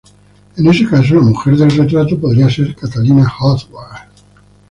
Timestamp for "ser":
2.49-2.75